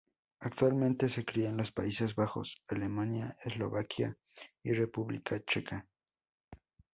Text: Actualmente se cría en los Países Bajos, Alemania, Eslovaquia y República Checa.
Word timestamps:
Actualmente 0.39 1.09
se 1.09 1.23
cría 1.23 1.49
en 1.49 1.57
los 1.57 1.71
Países 1.71 2.15
Bajos, 2.15 2.63
Alemania, 2.67 3.37
Eslovaquia 3.45 4.17
y 4.63 4.73
República 4.73 5.39
Checa. 5.45 5.85